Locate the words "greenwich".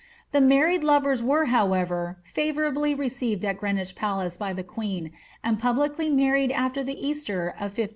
3.59-3.93